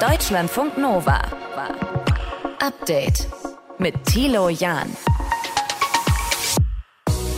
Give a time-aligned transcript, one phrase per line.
[0.00, 1.20] Deutschlandfunk Nova.
[2.64, 3.26] Update
[3.78, 4.86] mit Thilo Jahn.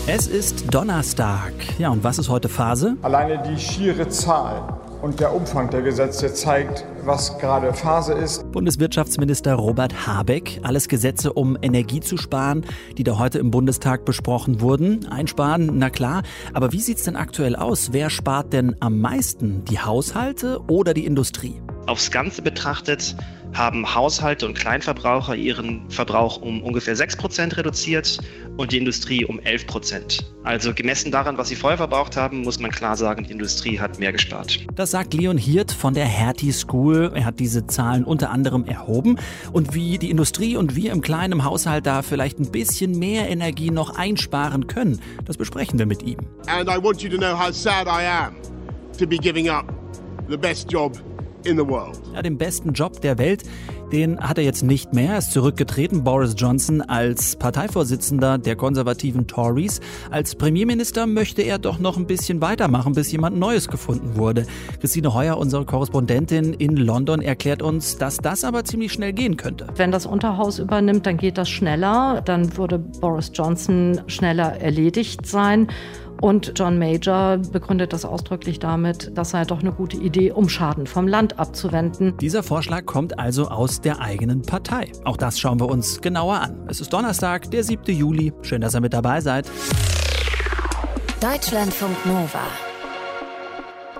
[0.06, 1.52] Es ist Donnerstag.
[1.78, 2.98] Ja, und was ist heute Phase?
[3.00, 8.52] Alleine die schiere Zahl und der Umfang der Gesetze zeigt, was gerade Phase ist.
[8.52, 10.60] Bundeswirtschaftsminister Robert Habeck.
[10.62, 12.66] Alles Gesetze, um Energie zu sparen,
[12.98, 15.06] die da heute im Bundestag besprochen wurden.
[15.06, 16.24] Einsparen, na klar.
[16.52, 17.94] Aber wie sieht es denn aktuell aus?
[17.94, 19.64] Wer spart denn am meisten?
[19.64, 21.62] Die Haushalte oder die Industrie?
[21.90, 23.16] Aufs Ganze betrachtet
[23.52, 28.20] haben Haushalte und Kleinverbraucher ihren Verbrauch um ungefähr 6% reduziert
[28.56, 30.22] und die Industrie um 11%.
[30.44, 33.98] Also gemessen daran, was sie vorher verbraucht haben, muss man klar sagen, die Industrie hat
[33.98, 34.60] mehr gespart.
[34.76, 37.10] Das sagt Leon Hirt von der Hertie School.
[37.12, 39.18] Er hat diese Zahlen unter anderem erhoben.
[39.52, 43.72] Und wie die Industrie und wir im kleinen Haushalt da vielleicht ein bisschen mehr Energie
[43.72, 46.18] noch einsparen können, das besprechen wir mit ihm.
[46.46, 48.36] And I want you to know how sad I am
[48.96, 49.64] to be giving up
[50.28, 50.96] the best job.
[52.14, 53.44] Ja, den besten Job der Welt,
[53.92, 55.12] den hat er jetzt nicht mehr.
[55.12, 59.80] Er ist zurückgetreten, Boris Johnson, als Parteivorsitzender der konservativen Tories.
[60.10, 64.46] Als Premierminister möchte er doch noch ein bisschen weitermachen, bis jemand Neues gefunden wurde.
[64.80, 69.66] Christine Heuer, unsere Korrespondentin in London, erklärt uns, dass das aber ziemlich schnell gehen könnte.
[69.76, 72.22] Wenn das Unterhaus übernimmt, dann geht das schneller.
[72.24, 75.68] Dann würde Boris Johnson schneller erledigt sein.
[76.20, 80.86] Und John Major begründet das ausdrücklich damit, das sei doch eine gute Idee, um Schaden
[80.86, 82.16] vom Land abzuwenden.
[82.18, 84.92] Dieser Vorschlag kommt also aus der eigenen Partei.
[85.04, 86.66] Auch das schauen wir uns genauer an.
[86.68, 87.96] Es ist Donnerstag, der 7.
[87.96, 88.34] Juli.
[88.42, 89.50] Schön, dass ihr mit dabei seid.
[91.22, 92.46] Deutschlandfunk Nova.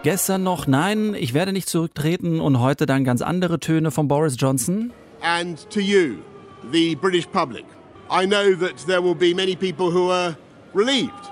[0.02, 4.36] Gestern noch, nein, ich werde nicht zurücktreten und heute dann ganz andere Töne von Boris
[4.38, 4.92] Johnson.
[5.22, 6.16] And to you,
[6.70, 7.64] the British public,
[8.10, 10.36] I know that there will be many people who are
[10.74, 11.30] relieved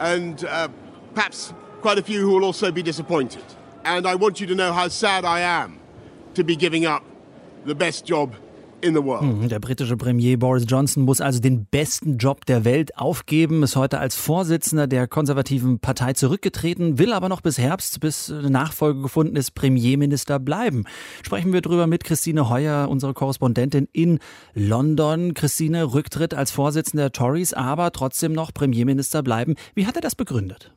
[0.00, 0.68] and uh,
[1.14, 3.44] perhaps quite a few who will also be disappointed.
[3.84, 5.78] And I want you to know how sad I am
[6.34, 7.04] to be giving up
[7.64, 8.34] the best job
[9.20, 13.76] hm, der britische Premier Boris Johnson muss also den besten Job der Welt aufgeben, ist
[13.76, 19.02] heute als Vorsitzender der konservativen Partei zurückgetreten, will aber noch bis Herbst, bis eine Nachfolge
[19.02, 20.84] gefunden ist, Premierminister bleiben.
[21.22, 24.18] Sprechen wir drüber mit Christine Heuer, unsere Korrespondentin in
[24.54, 25.34] London.
[25.34, 29.56] Christine Rücktritt als Vorsitzende der Tories, aber trotzdem noch Premierminister bleiben.
[29.74, 30.72] Wie hat er das begründet?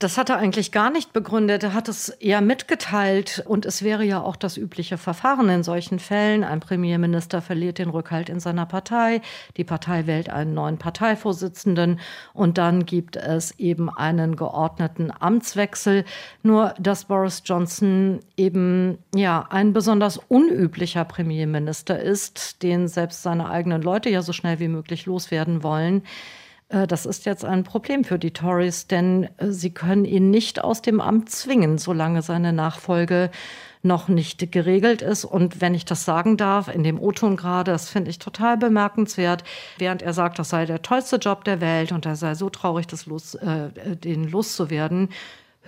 [0.00, 1.64] Das hat er eigentlich gar nicht begründet.
[1.64, 3.42] Er hat es eher mitgeteilt.
[3.48, 6.44] Und es wäre ja auch das übliche Verfahren in solchen Fällen.
[6.44, 9.22] Ein Premierminister verliert den Rückhalt in seiner Partei.
[9.56, 11.98] Die Partei wählt einen neuen Parteivorsitzenden.
[12.32, 16.04] Und dann gibt es eben einen geordneten Amtswechsel.
[16.44, 23.82] Nur, dass Boris Johnson eben, ja, ein besonders unüblicher Premierminister ist, den selbst seine eigenen
[23.82, 26.04] Leute ja so schnell wie möglich loswerden wollen.
[26.68, 30.62] Äh, das ist jetzt ein Problem für die Tories, denn äh, sie können ihn nicht
[30.62, 33.30] aus dem Amt zwingen, solange seine Nachfolge
[33.82, 35.24] noch nicht geregelt ist.
[35.24, 39.44] Und wenn ich das sagen darf, in dem O-Ton gerade, das finde ich total bemerkenswert,
[39.78, 42.86] während er sagt, das sei der tollste Job der Welt und er sei so traurig,
[42.86, 45.10] das los, äh, den loszuwerden,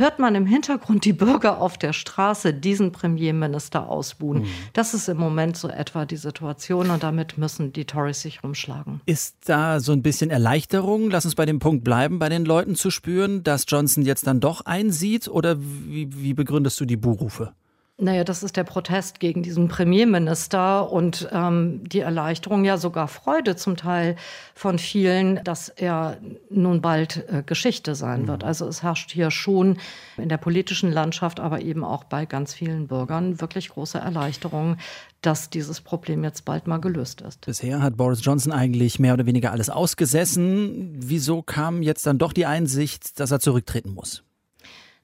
[0.01, 4.43] hört man im Hintergrund die Bürger auf der Straße diesen Premierminister ausbuhen.
[4.43, 4.49] Mhm.
[4.73, 9.01] Das ist im Moment so etwa die Situation und damit müssen die Tories sich rumschlagen.
[9.07, 12.75] Ist da so ein bisschen Erleichterung, lass uns bei dem Punkt bleiben, bei den Leuten
[12.75, 17.53] zu spüren, dass Johnson jetzt dann doch einsieht oder wie, wie begründest du die Buhrufe?
[18.01, 23.57] Naja, das ist der Protest gegen diesen Premierminister und ähm, die Erleichterung, ja sogar Freude
[23.57, 24.17] zum Teil
[24.55, 26.17] von vielen, dass er
[26.49, 28.29] nun bald äh, Geschichte sein mhm.
[28.29, 28.45] wird.
[28.45, 29.77] Also es herrscht hier schon
[30.17, 34.79] in der politischen Landschaft, aber eben auch bei ganz vielen Bürgern wirklich große Erleichterung,
[35.21, 37.45] dass dieses Problem jetzt bald mal gelöst ist.
[37.45, 40.95] Bisher hat Boris Johnson eigentlich mehr oder weniger alles ausgesessen.
[40.97, 44.25] Wieso kam jetzt dann doch die Einsicht, dass er zurücktreten muss?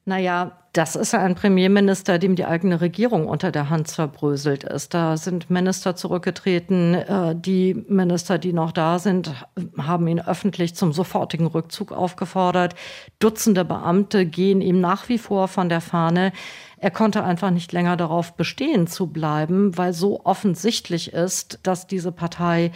[0.08, 4.94] Naja, das ist ein Premierminister, dem die eigene Regierung unter der Hand zerbröselt ist.
[4.94, 6.94] Da sind Minister zurückgetreten.
[6.94, 9.32] Äh, die Minister, die noch da sind,
[9.76, 12.76] haben ihn öffentlich zum sofortigen Rückzug aufgefordert.
[13.18, 16.30] Dutzende Beamte gehen ihm nach wie vor von der Fahne.
[16.78, 22.12] Er konnte einfach nicht länger darauf bestehen zu bleiben, weil so offensichtlich ist, dass diese
[22.12, 22.70] Partei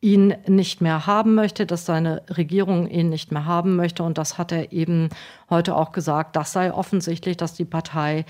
[0.00, 4.02] ihn nicht mehr haben möchte, dass seine Regierung ihn nicht mehr haben möchte.
[4.02, 5.10] Und das hat er eben
[5.50, 6.36] heute auch gesagt.
[6.36, 8.24] Das sei offensichtlich, dass die Partei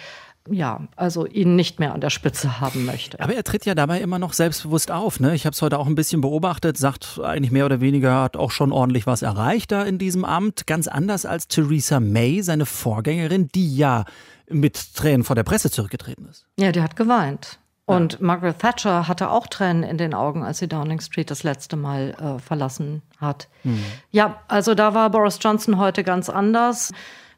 [0.48, 3.20] ja, also ihn nicht mehr an der Spitze haben möchte.
[3.20, 5.20] Aber er tritt ja dabei immer noch selbstbewusst auf.
[5.20, 5.34] Ne?
[5.34, 8.50] Ich habe es heute auch ein bisschen beobachtet, sagt eigentlich mehr oder weniger, hat auch
[8.50, 10.66] schon ordentlich was erreicht da in diesem Amt.
[10.66, 14.06] Ganz anders als Theresa May, seine Vorgängerin, die ja
[14.48, 16.46] mit Tränen vor der Presse zurückgetreten ist.
[16.58, 17.59] Ja, die hat geweint.
[17.90, 21.76] Und Margaret Thatcher hatte auch Tränen in den Augen, als sie Downing Street das letzte
[21.76, 23.48] Mal äh, verlassen hat.
[23.64, 23.84] Mhm.
[24.10, 26.92] Ja, also da war Boris Johnson heute ganz anders.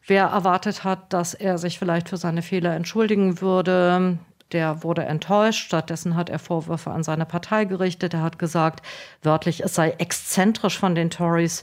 [0.07, 4.19] Wer erwartet hat, dass er sich vielleicht für seine Fehler entschuldigen würde,
[4.53, 5.65] der wurde enttäuscht.
[5.65, 8.15] Stattdessen hat er Vorwürfe an seine Partei gerichtet.
[8.15, 8.85] Er hat gesagt,
[9.23, 11.63] wörtlich, es sei exzentrisch von den Tories,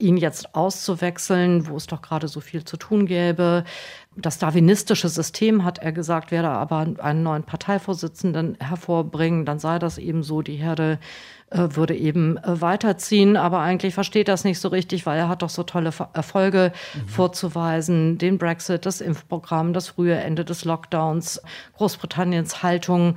[0.00, 3.64] ihn jetzt auszuwechseln, wo es doch gerade so viel zu tun gäbe.
[4.16, 9.44] Das darwinistische System, hat er gesagt, werde aber einen neuen Parteivorsitzenden hervorbringen.
[9.44, 10.98] Dann sei das eben so, die Herde
[11.50, 13.36] äh, würde eben äh, weiterziehen.
[13.36, 17.08] Aber eigentlich versteht das nicht so richtig, weil er hat doch so tolle Erfolge mhm.
[17.08, 18.18] vorzuweisen.
[18.18, 21.42] Den Brexit, das Impfprogramm, das frühe Ende des Lockdowns,
[21.76, 23.16] Großbritanniens Haltung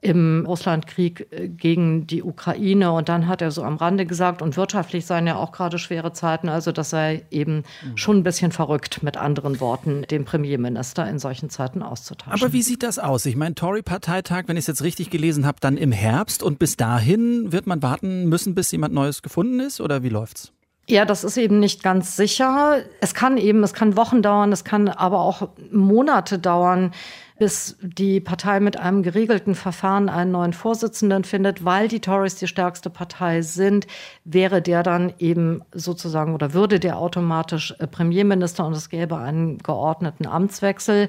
[0.00, 2.92] im Russlandkrieg äh, gegen die Ukraine.
[2.92, 6.12] Und dann hat er so am Rande gesagt, und wirtschaftlich seien ja auch gerade schwere
[6.12, 7.96] Zeiten, also das sei eben mhm.
[7.96, 12.40] schon ein bisschen verrückt, mit anderen Worten, den Premierminister in solchen Zeiten auszutauschen.
[12.40, 13.26] Aber wie sieht das aus?
[13.26, 16.76] Ich meine, Tory-Parteitag, wenn ich es jetzt richtig gelesen habe, dann im Herbst und bis
[16.76, 20.52] dahin wird man warten müssen, bis jemand Neues gefunden ist oder wie läuft's?
[20.90, 22.78] Ja, das ist eben nicht ganz sicher.
[23.02, 26.92] Es kann eben, es kann Wochen dauern, es kann aber auch Monate dauern,
[27.38, 32.48] bis die Partei mit einem geregelten Verfahren einen neuen Vorsitzenden findet, weil die Tories die
[32.48, 33.86] stärkste Partei sind,
[34.24, 39.58] wäre der dann eben sozusagen oder würde der automatisch äh, Premierminister und es gäbe einen
[39.58, 41.08] geordneten Amtswechsel.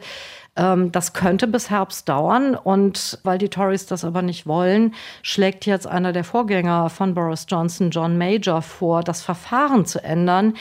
[0.55, 4.93] Ähm, das könnte bis Herbst dauern und weil die Tories das aber nicht wollen,
[5.23, 10.53] schlägt jetzt einer der Vorgänger von Boris Johnson, John Major, vor, das Verfahren zu ändern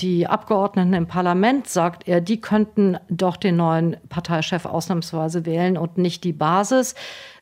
[0.00, 5.96] die Abgeordneten im Parlament, sagt er, die könnten doch den neuen Parteichef ausnahmsweise wählen und
[5.96, 6.94] nicht die Basis.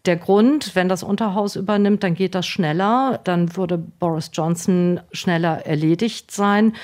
[0.07, 5.67] Der Grund, wenn das Unterhaus übernimmt, dann geht das schneller, dann würde Boris Johnson schneller
[5.67, 6.75] erledigt sein.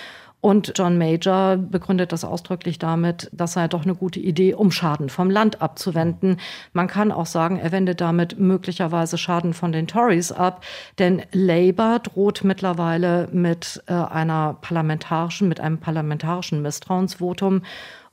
[0.41, 5.11] Und John Major begründet das ausdrücklich damit, das sei doch eine gute Idee, um Schaden
[5.11, 6.39] vom Land abzuwenden.
[6.73, 10.65] Man kann auch sagen, er wendet damit möglicherweise Schaden von den Tories ab,
[10.99, 17.63] denn Labour droht mittlerweile mit äh, einer parlamentarischen, mit einem parlamentarischen Misstrauensvotum.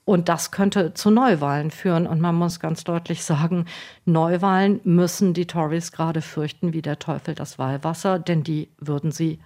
[0.04, 2.08] Und das könnte zu Neuwahlen führen.
[2.08, 3.66] Und man muss ganz deutlich sagen,
[4.06, 9.40] Neuwahlen müssen die Tories gerade fürchten wie der Teufel das Wahlwasser, denn die würden sie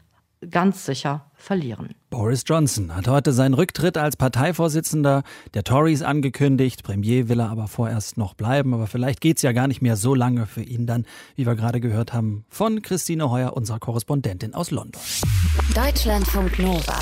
[0.49, 1.95] ganz sicher verlieren.
[2.09, 5.23] Boris Johnson hat heute seinen Rücktritt als Parteivorsitzender
[5.53, 6.83] der Tories angekündigt.
[6.83, 8.73] Premier will er aber vorerst noch bleiben.
[8.73, 11.05] Aber vielleicht geht es ja gar nicht mehr so lange für ihn dann,
[11.35, 15.01] wie wir gerade gehört haben, von Christine Heuer, unserer Korrespondentin aus London.
[15.75, 16.99] Deutschlandfunk Nova.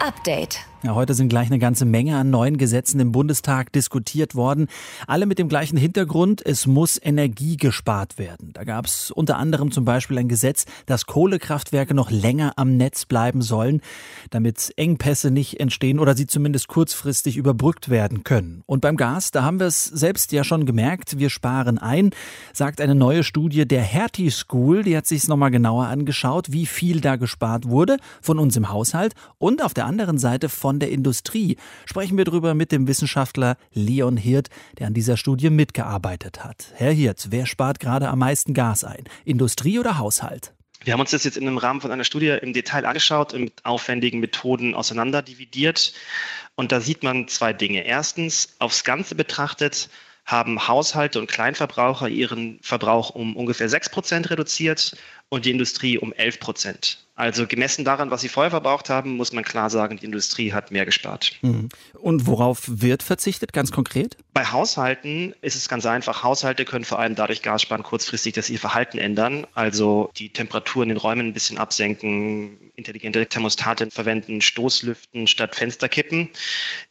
[0.00, 0.69] Update.
[0.82, 4.66] Ja, heute sind gleich eine ganze Menge an neuen Gesetzen im Bundestag diskutiert worden.
[5.06, 8.54] Alle mit dem gleichen Hintergrund, es muss Energie gespart werden.
[8.54, 13.04] Da gab es unter anderem zum Beispiel ein Gesetz, dass Kohlekraftwerke noch länger am Netz
[13.04, 13.82] bleiben sollen,
[14.30, 18.62] damit Engpässe nicht entstehen oder sie zumindest kurzfristig überbrückt werden können.
[18.64, 22.08] Und beim Gas, da haben wir es selbst ja schon gemerkt, wir sparen ein,
[22.54, 26.64] sagt eine neue Studie der Hertie School, die hat sich es nochmal genauer angeschaut, wie
[26.64, 30.78] viel da gespart wurde von uns im Haushalt und auf der anderen Seite von von
[30.78, 31.56] der Industrie.
[31.84, 36.66] Sprechen wir darüber mit dem Wissenschaftler Leon Hirt, der an dieser Studie mitgearbeitet hat.
[36.76, 39.02] Herr Hirt, wer spart gerade am meisten Gas ein?
[39.24, 40.54] Industrie oder Haushalt?
[40.84, 43.64] Wir haben uns das jetzt in einem Rahmen von einer Studie im Detail angeschaut mit
[43.64, 45.92] aufwendigen Methoden auseinanderdividiert.
[46.54, 47.84] Und da sieht man zwei Dinge.
[47.84, 49.88] Erstens, aufs Ganze betrachtet,
[50.24, 54.96] haben Haushalte und Kleinverbraucher ihren Verbrauch um ungefähr 6 Prozent reduziert
[55.30, 56.98] und die Industrie um 11 Prozent.
[57.20, 60.70] Also gemessen daran, was sie vorher verbraucht haben, muss man klar sagen, die Industrie hat
[60.70, 61.32] mehr gespart.
[61.42, 61.68] Mhm.
[61.92, 64.16] Und worauf wird verzichtet, ganz konkret?
[64.32, 66.22] Bei Haushalten ist es ganz einfach.
[66.22, 69.46] Haushalte können vor allem dadurch Gas sparen, kurzfristig, dass sie ihr Verhalten ändern.
[69.52, 76.30] Also die Temperatur in den Räumen ein bisschen absenken, intelligente Thermostate verwenden, Stoßlüften statt Fensterkippen.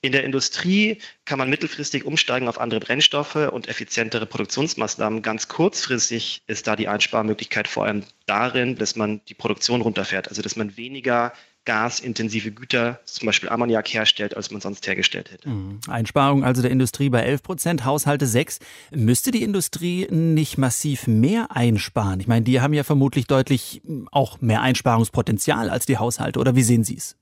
[0.02, 5.24] In der Industrie kann man mittelfristig umsteigen auf andere Brennstoffe und effizientere Produktionsmaßnahmen.
[5.24, 10.42] Ganz kurzfristig ist da die Einsparmöglichkeit vor allem darin, dass man die Produktion runterfährt, also
[10.42, 11.34] dass man weniger
[11.66, 15.50] gasintensive Güter, zum Beispiel Ammoniak, herstellt, als man sonst hergestellt hätte.
[15.50, 15.80] Mhm.
[15.88, 18.60] Einsparung also der Industrie bei 11 Prozent, Haushalte 6.
[18.92, 22.20] Müsste die Industrie nicht massiv mehr einsparen?
[22.20, 26.56] Ich meine, die haben ja vermutlich deutlich hm, auch mehr Einsparungspotenzial als die Haushalte, oder
[26.56, 27.18] wie sehen Sie es?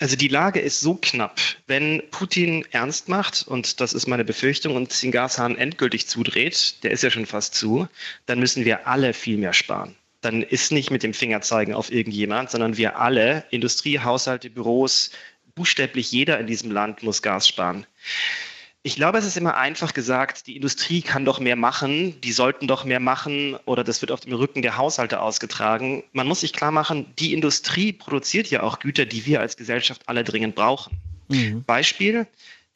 [0.00, 1.40] Also die Lage ist so knapp.
[1.66, 6.90] Wenn Putin ernst macht, und das ist meine Befürchtung, und den Gashahn endgültig zudreht, der
[6.90, 7.88] ist ja schon fast zu,
[8.26, 11.92] dann müssen wir alle viel mehr sparen dann ist nicht mit dem Finger zeigen auf
[11.92, 15.10] irgendjemand, sondern wir alle, Industrie, Haushalte, Büros,
[15.54, 17.86] buchstäblich jeder in diesem Land muss Gas sparen.
[18.82, 22.68] Ich glaube, es ist immer einfach gesagt, die Industrie kann doch mehr machen, die sollten
[22.68, 26.04] doch mehr machen oder das wird auf dem Rücken der Haushalte ausgetragen.
[26.12, 30.02] Man muss sich klar machen, die Industrie produziert ja auch Güter, die wir als Gesellschaft
[30.06, 30.96] alle dringend brauchen.
[31.28, 31.64] Mhm.
[31.64, 32.26] Beispiel,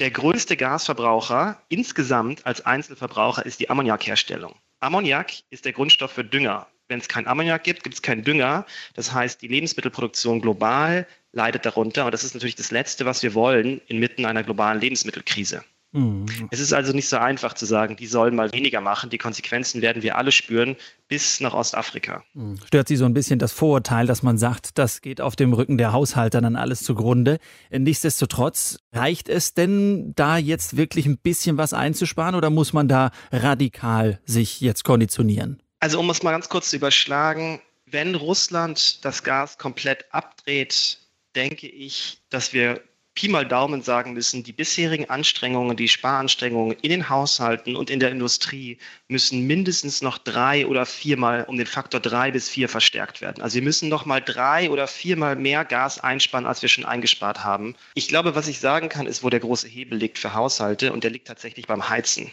[0.01, 4.57] der größte Gasverbraucher insgesamt als Einzelverbraucher ist die Ammoniakherstellung.
[4.81, 6.67] Ammoniak ist der Grundstoff für Dünger.
[6.93, 8.67] Wenn es kein Ammoniak gibt, gibt es keinen Dünger.
[8.95, 12.05] Das heißt, die Lebensmittelproduktion global leidet darunter.
[12.05, 15.65] Und das ist natürlich das Letzte, was wir wollen inmitten einer globalen Lebensmittelkrise.
[15.93, 16.27] Mhm.
[16.51, 19.09] Es ist also nicht so einfach zu sagen, die sollen mal weniger machen.
[19.09, 20.77] Die Konsequenzen werden wir alle spüren
[21.09, 22.25] bis nach Ostafrika.
[22.35, 22.59] Mhm.
[22.67, 25.79] Stört Sie so ein bisschen das Vorurteil, dass man sagt, das geht auf dem Rücken
[25.79, 27.39] der Haushalter dann alles zugrunde.
[27.71, 33.11] Nichtsdestotrotz, reicht es denn da jetzt wirklich ein bisschen was einzusparen oder muss man da
[33.31, 35.63] radikal sich jetzt konditionieren?
[35.83, 40.99] Also um es mal ganz kurz zu überschlagen, wenn Russland das Gas komplett abdreht,
[41.35, 42.81] denke ich, dass wir
[43.17, 47.99] Pi mal Daumen sagen müssen, die bisherigen Anstrengungen, die Sparanstrengungen in den Haushalten und in
[47.99, 53.21] der Industrie müssen mindestens noch drei oder viermal um den Faktor drei bis vier verstärkt
[53.21, 53.43] werden.
[53.43, 57.43] Also wir müssen noch mal drei oder viermal mehr Gas einsparen, als wir schon eingespart
[57.43, 57.75] haben.
[57.95, 61.03] Ich glaube, was ich sagen kann, ist, wo der große Hebel liegt für Haushalte und
[61.03, 62.31] der liegt tatsächlich beim Heizen.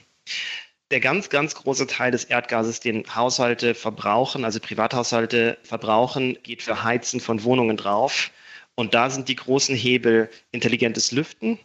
[0.92, 6.84] Der ganz, ganz große Teil des Erdgases, den Haushalte verbrauchen, also Privathaushalte verbrauchen, geht für
[6.84, 8.32] Heizen von Wohnungen drauf.
[8.74, 11.60] Und da sind die großen Hebel intelligentes Lüften,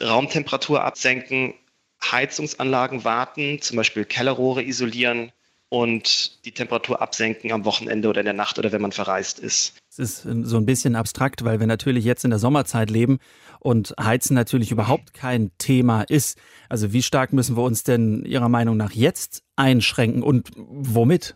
[0.00, 1.54] Raumtemperatur absenken,
[2.02, 5.32] Heizungsanlagen warten, zum Beispiel Kellerrohre isolieren
[5.68, 9.76] und die Temperatur absenken am Wochenende oder in der Nacht oder wenn man verreist ist.
[9.90, 13.18] Es ist so ein bisschen abstrakt, weil wir natürlich jetzt in der Sommerzeit leben
[13.60, 16.38] und Heizen natürlich überhaupt kein Thema ist.
[16.68, 21.34] Also wie stark müssen wir uns denn Ihrer Meinung nach jetzt einschränken und womit?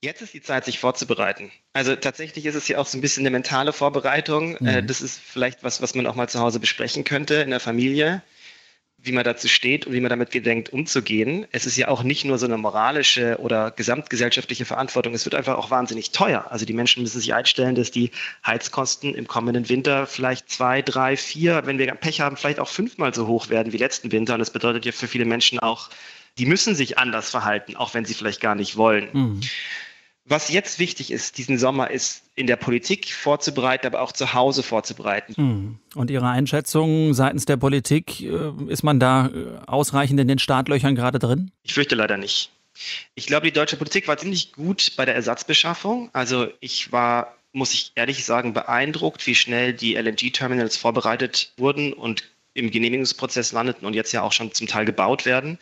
[0.00, 1.50] Jetzt ist die Zeit, sich vorzubereiten.
[1.72, 4.56] Also tatsächlich ist es ja auch so ein bisschen eine mentale Vorbereitung.
[4.58, 4.86] Äh, mhm.
[4.86, 8.22] Das ist vielleicht was, was man auch mal zu Hause besprechen könnte in der Familie,
[9.00, 11.46] wie man dazu steht und wie man damit gedenkt, umzugehen.
[11.52, 15.14] Es ist ja auch nicht nur so eine moralische oder gesamtgesellschaftliche Verantwortung.
[15.14, 16.46] Es wird einfach auch wahnsinnig teuer.
[16.50, 18.10] Also die Menschen müssen sich einstellen, dass die
[18.44, 23.14] Heizkosten im kommenden Winter vielleicht zwei, drei, vier, wenn wir Pech haben, vielleicht auch fünfmal
[23.14, 24.34] so hoch werden wie letzten Winter.
[24.34, 25.90] Und das bedeutet ja für viele Menschen auch,
[26.36, 29.08] die müssen sich anders verhalten, auch wenn sie vielleicht gar nicht wollen.
[29.12, 29.40] Mhm.
[30.28, 34.62] Was jetzt wichtig ist, diesen Sommer, ist in der Politik vorzubereiten, aber auch zu Hause
[34.62, 35.34] vorzubereiten.
[35.34, 35.78] Hm.
[35.94, 40.94] Und Ihre Einschätzung seitens der Politik, äh, ist man da äh, ausreichend in den Startlöchern
[40.94, 41.50] gerade drin?
[41.62, 42.50] Ich fürchte leider nicht.
[43.14, 46.10] Ich glaube, die deutsche Politik war ziemlich gut bei der Ersatzbeschaffung.
[46.12, 52.24] Also ich war, muss ich ehrlich sagen, beeindruckt, wie schnell die LNG-Terminals vorbereitet wurden und
[52.54, 55.58] im Genehmigungsprozess landeten und jetzt ja auch schon zum Teil gebaut werden.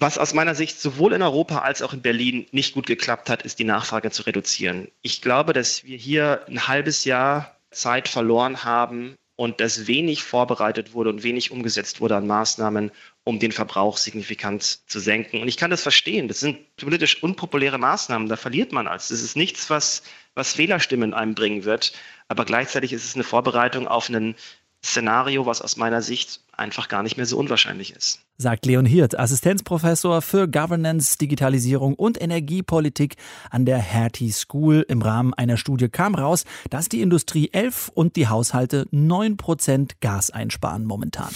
[0.00, 3.42] Was aus meiner Sicht sowohl in Europa als auch in Berlin nicht gut geklappt hat,
[3.42, 4.88] ist die Nachfrage zu reduzieren.
[5.02, 10.94] Ich glaube, dass wir hier ein halbes Jahr Zeit verloren haben und dass wenig vorbereitet
[10.94, 12.92] wurde und wenig umgesetzt wurde an Maßnahmen,
[13.24, 15.42] um den Verbrauch signifikant zu senken.
[15.42, 16.28] Und ich kann das verstehen.
[16.28, 18.28] Das sind politisch unpopuläre Maßnahmen.
[18.28, 19.08] Da verliert man als.
[19.08, 21.92] Das ist nichts, was, was Wählerstimmen einem bringen wird.
[22.28, 24.36] Aber gleichzeitig ist es eine Vorbereitung auf einen
[24.84, 28.20] Szenario, was aus meiner Sicht einfach gar nicht mehr so unwahrscheinlich ist.
[28.36, 33.16] Sagt Leon Hirt, Assistenzprofessor für Governance, Digitalisierung und Energiepolitik
[33.50, 34.84] an der Hertie School.
[34.88, 40.00] Im Rahmen einer Studie kam raus, dass die Industrie 11 und die Haushalte 9 Prozent
[40.00, 41.30] Gas einsparen momentan.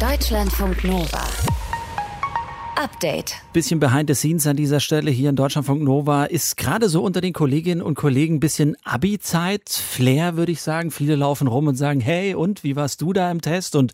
[0.00, 1.22] Deutschlandfunk Nova.
[2.76, 3.36] Update.
[3.52, 7.20] Bisschen behind the scenes an dieser Stelle hier in Deutschlandfunk Nova ist gerade so unter
[7.20, 10.90] den Kolleginnen und Kollegen ein bisschen Abi-Zeit, Flair würde ich sagen.
[10.90, 13.76] Viele laufen rum und sagen, hey, und wie warst du da im Test?
[13.76, 13.92] Und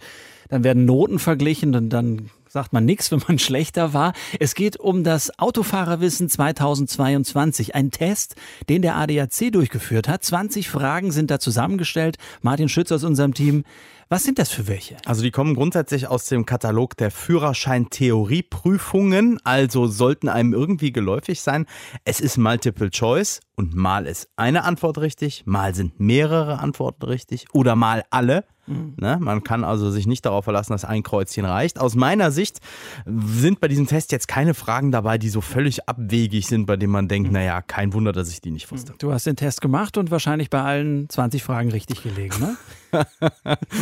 [0.49, 4.13] dann werden Noten verglichen und dann sagt man nichts, wenn man schlechter war.
[4.39, 7.75] Es geht um das Autofahrerwissen 2022.
[7.75, 8.35] Ein Test,
[8.69, 10.25] den der ADAC durchgeführt hat.
[10.25, 12.17] 20 Fragen sind da zusammengestellt.
[12.43, 13.65] Martin Schütz aus unserem Team.
[14.13, 14.97] Was sind das für welche?
[15.07, 21.65] Also die kommen grundsätzlich aus dem Katalog der Führerschein-Theorieprüfungen, also sollten einem irgendwie geläufig sein.
[22.03, 27.47] Es ist Multiple Choice und mal ist eine Antwort richtig, mal sind mehrere Antworten richtig
[27.53, 28.47] oder mal alle.
[28.71, 28.95] Mhm.
[28.97, 29.19] Ne?
[29.21, 31.79] Man kann also sich nicht darauf verlassen, dass ein Kreuzchen reicht.
[31.79, 32.59] Aus meiner Sicht
[33.07, 36.93] sind bei diesem Test jetzt keine Fragen dabei, die so völlig abwegig sind, bei denen
[36.93, 37.35] man denkt, mhm.
[37.35, 38.95] naja, kein Wunder, dass ich die nicht wusste.
[38.99, 42.57] Du hast den Test gemacht und wahrscheinlich bei allen 20 Fragen richtig gelegen, ne?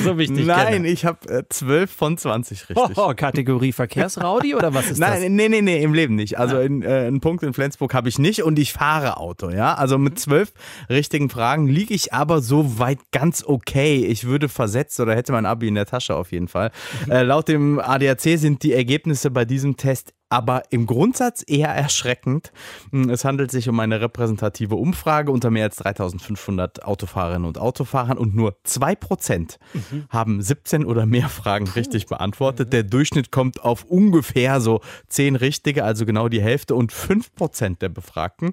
[0.05, 0.47] so wichtig.
[0.47, 0.89] Nein, kenne.
[0.89, 2.99] ich habe äh, 12 von 20 richtig.
[2.99, 5.21] Oh, Kategorie Verkehrsraudi oder was ist Nein, das?
[5.31, 6.39] Nein, nee, nee, im Leben nicht.
[6.39, 9.75] Also in, äh, einen Punkt in Flensburg habe ich nicht und ich fahre Auto, ja.
[9.75, 10.53] Also mit zwölf
[10.91, 14.05] richtigen Fragen liege ich aber so weit ganz okay.
[14.05, 14.49] Ich würde
[14.79, 16.71] versetzt oder hätte mein Abi in der Tasche auf jeden Fall.
[17.09, 22.53] Äh, laut dem ADAC sind die Ergebnisse bei diesem Test aber im Grundsatz eher erschreckend.
[22.91, 28.19] Hm, es handelt sich um eine repräsentative Umfrage unter mehr als 3500 Autofahrerinnen und Autofahrern
[28.19, 30.05] und nur 2% mhm.
[30.11, 32.73] haben 17 oder mehr Fragen richtig beantwortet.
[32.73, 37.89] Der Durchschnitt kommt auf ungefähr so 10 richtige, also genau die Hälfte und 5% der
[37.89, 38.53] Befragten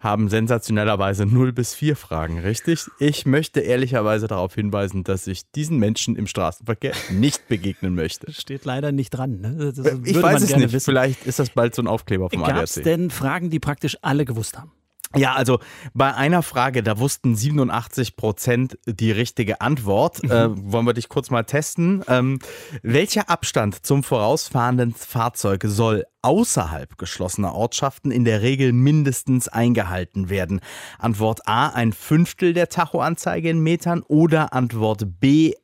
[0.00, 2.86] haben sensationellerweise 0 bis 4 Fragen richtig.
[2.98, 8.32] Ich möchte ehrlicherweise darauf hinweisen, dass ich diesen Menschen im Straßenverkehr nicht begegnen möchte.
[8.32, 9.40] Steht leider nicht dran.
[9.40, 9.72] Ne?
[10.04, 10.72] ich weiß es nicht.
[10.72, 10.92] Wissen.
[10.92, 13.96] Vielleicht Vielleicht ist das bald so ein Aufkleber vom Gab es denn Fragen, die praktisch
[14.02, 14.72] alle gewusst haben?
[15.16, 15.60] Ja, also
[15.92, 20.22] bei einer Frage, da wussten 87 Prozent die richtige Antwort.
[20.24, 20.30] Mhm.
[20.30, 22.02] Äh, wollen wir dich kurz mal testen?
[22.08, 22.40] Ähm,
[22.82, 30.60] welcher Abstand zum vorausfahrenden Fahrzeug soll außerhalb geschlossener Ortschaften in der Regel mindestens eingehalten werden?
[30.98, 35.54] Antwort A, ein Fünftel der Tachoanzeige in Metern oder Antwort B,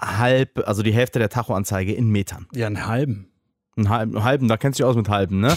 [0.00, 2.48] halb, also die Hälfte der Tachoanzeige in Metern.
[2.52, 3.33] Ja, einen halben.
[3.76, 5.56] Einen halben, da kennst du dich aus mit halben, ne?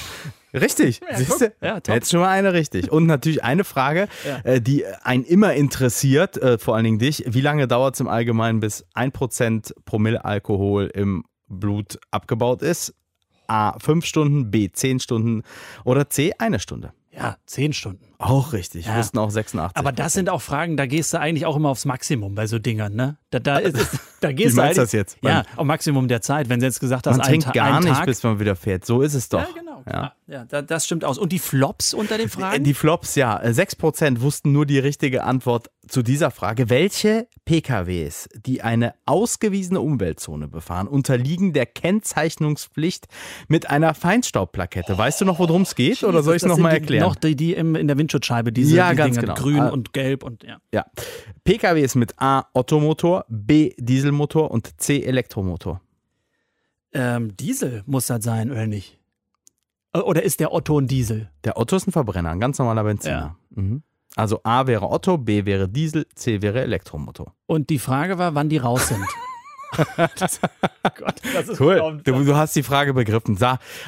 [0.54, 1.02] Richtig.
[1.16, 1.54] Siehst du?
[1.62, 1.80] Ja.
[1.88, 2.92] Jetzt schon mal eine richtig.
[2.92, 4.08] Und natürlich eine Frage,
[4.44, 7.24] äh, die einen immer interessiert, äh, vor allen Dingen dich.
[7.28, 12.96] Wie lange dauert es im Allgemeinen, bis 1% Promille Alkohol im Blut abgebaut ist?
[13.48, 15.44] A, 5 Stunden, B, 10 Stunden
[15.86, 16.94] oder C, eine Stunde.
[17.18, 18.06] Ja, zehn Stunden.
[18.20, 18.86] Auch richtig.
[18.86, 18.98] Ja.
[18.98, 19.76] Wussten auch 86.
[19.76, 22.60] Aber das sind auch Fragen, da gehst du eigentlich auch immer aufs Maximum bei so
[22.60, 23.18] Dingern, ne?
[23.32, 25.18] Da, da, ist, es- da gehst Wie du meinst du das jetzt?
[25.24, 26.48] Ja, auf Maximum der Zeit.
[26.50, 28.56] Wenn du jetzt gesagt hast, Man ein, trinkt gar ein nicht, Tag, bis man wieder
[28.56, 28.86] fährt.
[28.86, 29.40] So ist es doch.
[29.40, 29.67] Ja, genau.
[29.89, 30.01] Ja.
[30.01, 30.13] Ja.
[30.29, 31.17] Ja, da, das stimmt aus.
[31.17, 32.63] Und die Flops unter den Fragen?
[32.65, 33.39] Die Flops, ja.
[33.41, 36.70] 6% wussten nur die richtige Antwort zu dieser Frage.
[36.70, 43.08] Welche PKWs, die eine ausgewiesene Umweltzone befahren, unterliegen der Kennzeichnungspflicht
[43.48, 44.98] mit einer Feinstaubplakette?
[44.98, 46.03] Weißt du noch, worum es geht?
[46.03, 47.03] oder soll ich es nochmal erklären?
[47.08, 49.41] Noch die, die im, in der Windschutzscheibe, diese Ja, die ganz Dinger, genau.
[49.41, 49.70] grün Ah.
[49.70, 50.58] und gelb und ja.
[50.74, 50.86] ja.
[51.46, 55.79] PKWs mit A, Ottomotor, B, Dieselmotor und C, Elektromotor.
[56.94, 58.97] Ähm, Diesel muss das sein, oder nicht?
[60.06, 61.30] Oder ist der Otto ein Diesel?
[61.44, 63.38] Der Otto ist ein Verbrenner, ein ganz normaler Benziner.
[63.50, 63.84] Mhm.
[64.16, 67.36] Also A wäre Otto, B wäre Diesel, C wäre Elektromotor.
[67.46, 69.06] Und die Frage war, wann die raus sind.
[70.18, 70.39] das,
[70.96, 72.01] Gott, das ist Cool.
[72.04, 73.38] Du, du hast die Frage begriffen.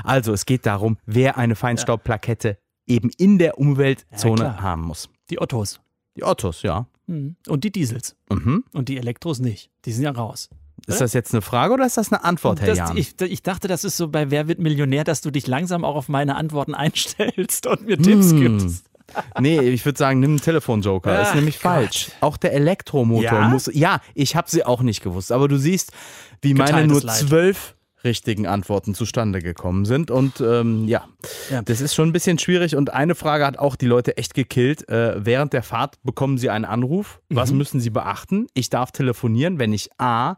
[0.04, 5.10] Also, es geht darum, wer eine Feinstaubplakette eben in der Umweltzone Ja, haben muss.
[5.30, 5.80] Die Ottos.
[6.16, 6.88] Die Ottos, ja.
[7.08, 7.36] Mhm.
[7.48, 8.16] Und die Diesels.
[8.30, 8.66] Mhm.
[8.74, 9.72] Und die Elektros nicht.
[9.86, 10.50] Die sind ja raus.
[10.88, 12.98] Ist das jetzt eine Frage oder ist das eine Antwort, Herr Das, Jahn?
[12.98, 15.96] ich, ich dachte, das ist so bei Wer wird Millionär, dass du dich langsam auch
[15.96, 18.40] auf meine Antworten einstellst und mir Tipps Hm.
[18.60, 18.86] gibst.
[19.40, 21.20] Nee, ich würde sagen, nimm einen Telefonjoker.
[21.22, 21.62] ist Ach nämlich Gott.
[21.64, 22.12] falsch.
[22.22, 23.48] Auch der Elektromotor Ja?
[23.48, 23.68] muss.
[23.74, 25.32] Ja, ich habe sie auch nicht gewusst.
[25.32, 25.92] Aber du siehst,
[26.44, 27.18] wie meine Geteiltes nur Leid.
[27.18, 30.10] zwölf richtigen Antworten zustande gekommen sind.
[30.12, 31.06] Und ähm, ja,
[31.50, 31.62] Ja.
[31.62, 32.76] das ist schon ein bisschen schwierig.
[32.76, 34.88] Und eine Frage hat auch die Leute echt gekillt.
[34.90, 37.22] Äh, während der Fahrt bekommen sie einen Anruf.
[37.30, 37.58] Was Mhm.
[37.58, 38.48] müssen sie beachten?
[38.54, 40.36] Ich darf telefonieren, wenn ich A,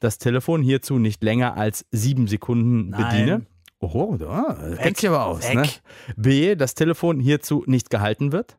[0.00, 3.02] das Telefon hierzu nicht länger als sieben Sekunden Nein.
[3.10, 3.46] bediene.
[3.80, 5.52] Oho, da kennt sich aber aus.
[5.52, 5.68] Ne?
[6.16, 8.56] B, das Telefon hierzu nicht gehalten wird.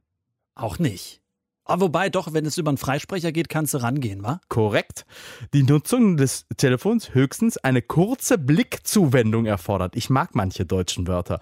[0.53, 1.21] Auch nicht.
[1.65, 4.39] Aber wobei, doch, wenn es über einen Freisprecher geht, kannst du rangehen, wa?
[4.49, 5.05] Korrekt.
[5.53, 9.95] Die Nutzung des Telefons höchstens eine kurze Blickzuwendung erfordert.
[9.95, 11.39] Ich mag manche deutschen Wörter.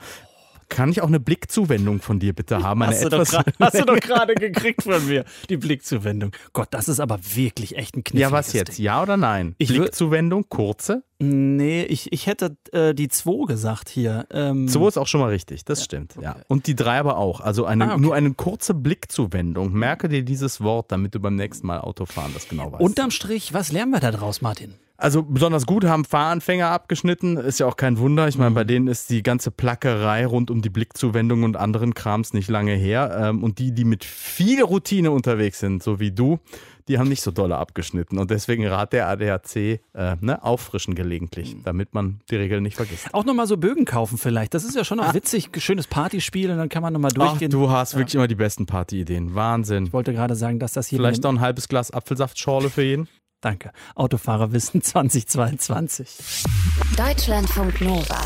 [0.76, 2.82] Kann ich auch eine Blickzuwendung von dir bitte haben?
[2.82, 6.32] Eine Hast du, grad- hast du doch gerade gekriegt von mir, die Blickzuwendung.
[6.54, 8.78] Gott, das ist aber wirklich echt ein kniffliges Ja, was jetzt?
[8.78, 8.86] Ding.
[8.86, 9.56] Ja oder nein?
[9.58, 11.04] Ich Blickzuwendung, kurze.
[11.20, 14.26] Nee, ich, ich hätte äh, die 2 gesagt hier.
[14.32, 16.16] Ähm, So ist auch schon mal richtig, das stimmt.
[16.22, 16.36] Ja.
[16.48, 17.40] Und die drei aber auch.
[17.40, 18.02] Also eine, Ah, okay.
[18.02, 19.72] nur eine kurze Blickzuwendung.
[19.74, 22.82] Merke dir dieses Wort, damit du beim nächsten Mal Auto fahren das genau weißt.
[22.82, 24.74] Unterm Strich, was lernen wir da draus, Martin?
[24.96, 28.28] Also besonders gut haben Fahranfänger abgeschnitten, ist ja auch kein Wunder.
[28.28, 28.56] Ich meine, Mhm.
[28.56, 32.74] bei denen ist die ganze Plackerei rund um die Blickzuwendung und anderen Krams nicht lange
[32.74, 33.16] her.
[33.20, 36.40] Ähm, Und die, die mit viel Routine unterwegs sind, so wie du,
[36.88, 38.18] die haben nicht so dolle abgeschnitten.
[38.20, 39.80] Und deswegen rat der ADAC, äh,
[40.22, 41.64] ne, auffrischen gelegentlich, Mhm.
[41.64, 43.08] damit man die Regeln nicht vergisst.
[43.14, 44.54] Auch nochmal so Bögen kaufen vielleicht.
[44.54, 45.50] Das ist ja schon auch witzig.
[45.58, 47.20] Schönes Partyspiel und dann kann man nochmal Ah.
[47.24, 47.50] Ach, durchgehen.
[47.52, 49.34] du hast wirklich immer die besten Partyideen.
[49.34, 49.88] Wahnsinn.
[49.88, 51.00] Ich wollte gerade sagen, dass das hier.
[51.00, 53.08] Vielleicht noch ein halbes Glas Apfelsaftschorle für jeden?
[53.44, 53.74] Danke.
[53.96, 56.44] Autofahrerwissen 2022.
[56.98, 58.22] Deutschlandfunk Nova.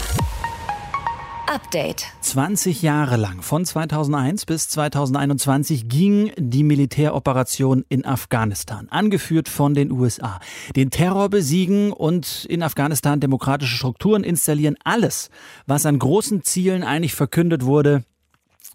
[1.47, 2.05] Update.
[2.21, 9.91] 20 Jahre lang, von 2001 bis 2021, ging die Militäroperation in Afghanistan, angeführt von den
[9.91, 10.39] USA.
[10.75, 14.75] Den Terror besiegen und in Afghanistan demokratische Strukturen installieren.
[14.83, 15.31] Alles,
[15.65, 18.03] was an großen Zielen eigentlich verkündet wurde,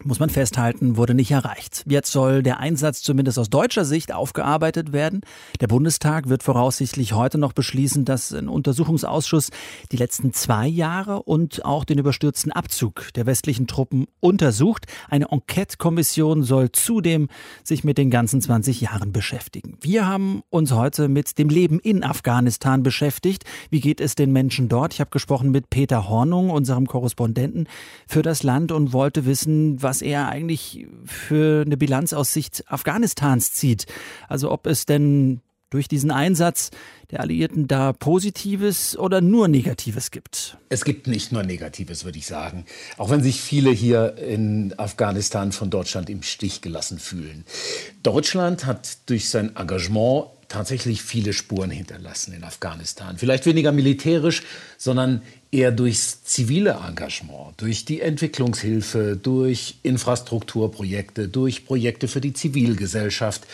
[0.04, 1.84] muss man festhalten, wurde nicht erreicht.
[1.86, 5.20] Jetzt soll der Einsatz zumindest aus deutscher Sicht aufgearbeitet werden.
[5.60, 9.50] Der Bundestag wird voraussichtlich heute noch beschließen, dass ein Untersuchungsausschuss
[9.90, 14.86] die letzten zwei Jahre und auch den überstürzten Abzug der westlichen Truppen untersucht.
[15.08, 17.28] Eine Enquete-Kommission soll zudem
[17.62, 19.76] sich mit den ganzen 20 Jahren beschäftigen.
[19.80, 23.44] Wir haben uns heute mit dem Leben in Afghanistan beschäftigt.
[23.70, 24.94] Wie geht es den Menschen dort?
[24.94, 27.68] Ich habe gesprochen mit Peter Hornung, unserem Korrespondenten
[28.06, 33.52] für das Land und wollte wissen, was er eigentlich für eine Bilanz aus Sicht Afghanistans
[33.52, 33.86] zieht.
[34.28, 36.70] Also ob es denn durch diesen Einsatz
[37.10, 40.58] der Alliierten da Positives oder nur Negatives gibt.
[40.68, 42.66] Es gibt nicht nur Negatives, würde ich sagen.
[42.98, 47.44] Auch wenn sich viele hier in Afghanistan von Deutschland im Stich gelassen fühlen.
[48.02, 53.16] Deutschland hat durch sein Engagement tatsächlich viele Spuren hinterlassen in Afghanistan.
[53.16, 54.42] Vielleicht weniger militärisch,
[54.76, 55.22] sondern
[55.52, 63.46] eher durchs zivile Engagement, durch die Entwicklungshilfe, durch Infrastrukturprojekte, durch Projekte für die Zivilgesellschaft.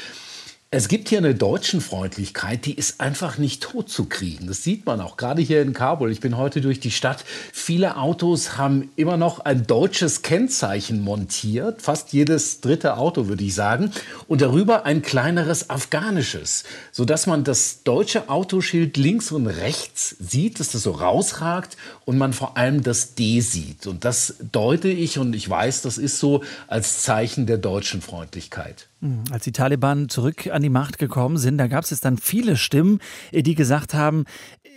[0.71, 4.49] Es gibt hier eine Deutschenfreundlichkeit, die ist einfach nicht totzukriegen.
[4.49, 6.13] Das sieht man auch gerade hier in Kabul.
[6.13, 7.25] Ich bin heute durch die Stadt.
[7.55, 11.81] Viele Autos haben immer noch ein deutsches Kennzeichen montiert.
[11.81, 13.93] Fast jedes dritte Auto, würde ich sagen.
[14.27, 20.73] Und darüber ein kleineres afghanisches, sodass man das deutsche Autoschild links und rechts sieht, dass
[20.73, 23.87] das so rausragt und man vor allem das D sieht.
[23.87, 28.87] Und das deute ich und ich weiß, das ist so als Zeichen der deutschen Freundlichkeit.
[29.01, 32.57] Hm, als die Taliban zurück an die Macht gekommen sind, da gab es dann viele
[32.57, 32.99] Stimmen,
[33.33, 34.25] die gesagt haben,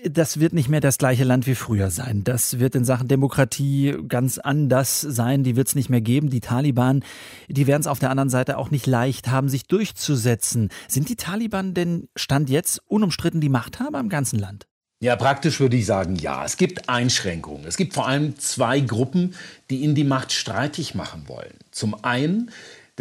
[0.04, 2.24] das wird nicht mehr das gleiche Land wie früher sein.
[2.24, 5.44] Das wird in Sachen Demokratie ganz anders sein.
[5.44, 6.30] Die wird es nicht mehr geben.
[6.30, 7.04] Die Taliban,
[7.48, 10.70] die werden es auf der anderen Seite auch nicht leicht haben, sich durchzusetzen.
[10.88, 14.66] Sind die Taliban denn Stand jetzt unumstritten die Machthaber im ganzen Land?
[15.04, 16.46] Ja, praktisch würde ich sagen, ja.
[16.46, 17.66] Es gibt Einschränkungen.
[17.66, 19.36] Es gibt vor allem zwei Gruppen,
[19.70, 21.54] die ihnen die Macht streitig machen wollen.
[21.72, 22.52] Zum einen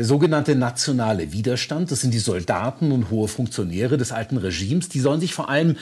[0.01, 4.99] der sogenannte nationale Widerstand, das sind die Soldaten und hohe Funktionäre des alten Regimes, die
[4.99, 5.77] sollen sich vor allem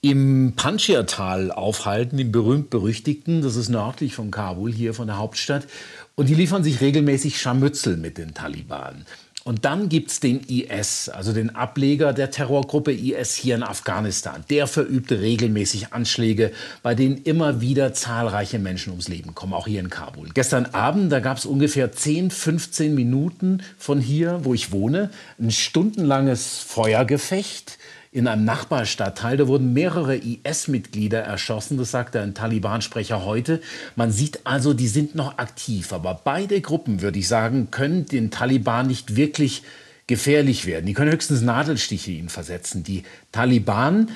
[0.00, 5.68] im Panjshir-Tal aufhalten, dem berühmt-berüchtigten, das ist nördlich von Kabul, hier von der Hauptstadt.
[6.16, 9.06] Und die liefern sich regelmäßig Scharmützel mit den Taliban.
[9.42, 14.44] Und dann gibt es den IS, also den Ableger der Terrorgruppe IS hier in Afghanistan.
[14.50, 19.80] Der verübte regelmäßig Anschläge, bei denen immer wieder zahlreiche Menschen ums Leben kommen, auch hier
[19.80, 20.28] in Kabul.
[20.34, 25.50] Gestern Abend, da gab es ungefähr 10, 15 Minuten von hier, wo ich wohne, ein
[25.50, 27.78] stundenlanges Feuergefecht
[28.12, 29.36] in einem Nachbarstadtteil.
[29.36, 33.60] Da wurden mehrere IS-Mitglieder erschossen, das sagte ein Taliban-Sprecher heute.
[33.96, 35.92] Man sieht also, die sind noch aktiv.
[35.92, 39.62] Aber beide Gruppen, würde ich sagen, können den Taliban nicht wirklich
[40.08, 40.86] gefährlich werden.
[40.86, 42.82] Die können höchstens Nadelstiche ihnen versetzen.
[42.82, 44.10] Die Taliban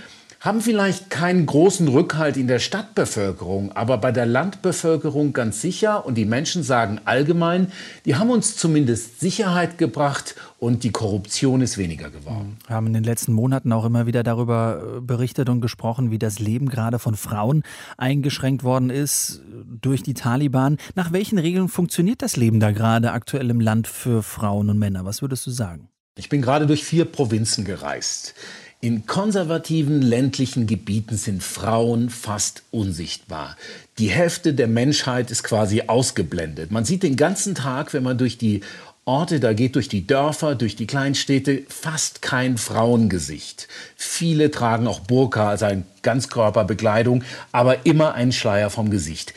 [0.45, 6.05] haben vielleicht keinen großen Rückhalt in der Stadtbevölkerung, aber bei der Landbevölkerung ganz sicher.
[6.05, 7.73] Und die Menschen sagen allgemein,
[8.05, 12.59] die haben uns zumindest Sicherheit gebracht und die Korruption ist weniger geworden.
[12.67, 16.19] Wir haben in den letzten Monaten auch immer wieder darüber äh, berichtet und gesprochen, wie
[16.19, 17.63] das Leben gerade von Frauen
[17.97, 19.41] eingeschränkt worden ist
[19.81, 20.77] durch die Taliban.
[20.95, 25.07] Nach welchen Regeln funktioniert das Leben da gerade aktuell im Land für Frauen und Männer?
[25.07, 25.89] Was würdest du sagen?
[26.17, 28.35] Ich bin gerade durch vier Provinzen gereist.
[28.81, 33.57] In konservativen ländlichen Gebieten sind Frauen fast unsichtbar.
[33.99, 36.71] Die Hälfte der Menschheit ist quasi ausgeblendet.
[36.71, 38.61] Man sieht den ganzen Tag, wenn man durch die
[39.07, 43.69] Orte da geht, durch die Dörfer, durch die Kleinstädte, fast kein Frauengesicht.
[43.97, 49.35] Viele tragen auch Burka, also eine Ganzkörperbekleidung, aber immer einen Schleier vom Gesicht.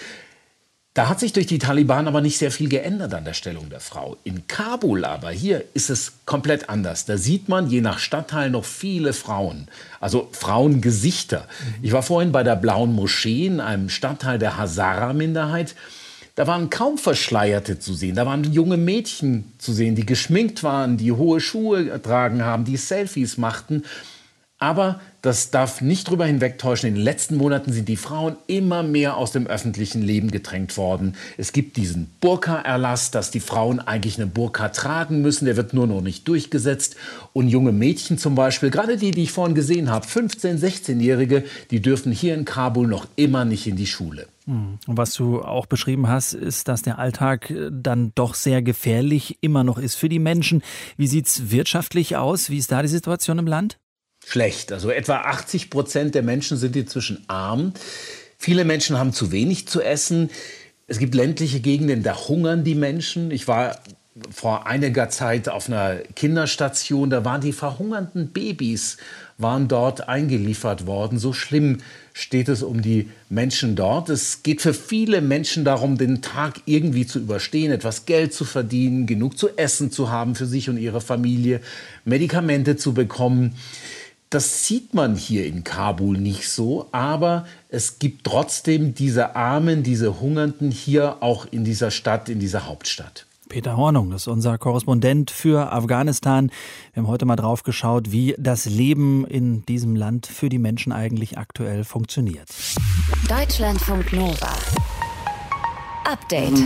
[0.98, 3.80] Da hat sich durch die Taliban aber nicht sehr viel geändert an der Stellung der
[3.80, 4.18] Frau.
[4.24, 7.06] In Kabul aber, hier ist es komplett anders.
[7.06, 9.68] Da sieht man je nach Stadtteil noch viele Frauen,
[10.00, 11.42] also Frauengesichter.
[11.42, 11.84] Mhm.
[11.84, 15.76] Ich war vorhin bei der Blauen Moschee in einem Stadtteil der Hazara-Minderheit.
[16.34, 18.16] Da waren kaum Verschleierte zu sehen.
[18.16, 22.78] Da waren junge Mädchen zu sehen, die geschminkt waren, die hohe Schuhe getragen haben, die
[22.78, 23.84] Selfies machten.
[24.60, 26.90] Aber das darf nicht darüber hinwegtäuschen.
[26.90, 31.16] In den letzten Monaten sind die Frauen immer mehr aus dem öffentlichen Leben gedrängt worden.
[31.38, 35.46] Es gibt diesen Burka-Erlass, dass die Frauen eigentlich eine Burka tragen müssen.
[35.46, 36.96] Der wird nur noch nicht durchgesetzt.
[37.34, 41.82] Und junge Mädchen zum Beispiel, gerade die, die ich vorhin gesehen habe, 15-, 16-Jährige, die
[41.82, 44.28] dürfen hier in Kabul noch immer nicht in die Schule.
[44.46, 44.80] Hm.
[44.88, 49.38] Und was du auch beschrieben hast, ist, dass der Alltag äh, dann doch sehr gefährlich
[49.42, 50.64] immer noch ist für die Menschen.
[50.96, 52.50] Wie sieht es wirtschaftlich aus?
[52.50, 53.78] Wie ist da die Situation im Land?
[54.28, 54.72] Schlecht.
[54.72, 57.74] Also etwa 80 Prozent der Menschen sind inzwischen arm.
[58.38, 60.30] Viele Menschen haben zu wenig zu essen.
[60.88, 63.32] Es gibt ländliche Gegenden, da hungern die Menschen.
[63.32, 63.80] Ich war
[64.32, 68.98] vor einiger Zeit auf einer Kinderstation, da waren die verhungernden Babys,
[69.38, 71.20] waren dort eingeliefert worden.
[71.20, 71.78] So schlimm
[72.14, 74.10] steht es um die Menschen dort.
[74.10, 79.06] Es geht für viele Menschen darum, den Tag irgendwie zu überstehen, etwas Geld zu verdienen,
[79.06, 81.62] genug zu essen zu haben für sich und ihre Familie,
[82.04, 83.56] Medikamente zu bekommen.
[84.30, 90.20] Das sieht man hier in Kabul nicht so, aber es gibt trotzdem diese Armen, diese
[90.20, 93.26] Hungernden hier auch in dieser Stadt, in dieser Hauptstadt.
[93.48, 96.52] Peter Hornung, das ist unser Korrespondent für Afghanistan.
[96.94, 100.92] Wir haben heute mal drauf geschaut, wie das Leben in diesem Land für die Menschen
[100.92, 102.50] eigentlich aktuell funktioniert.
[103.30, 104.54] Deutschlandfunk Nova.
[106.08, 106.64] Update.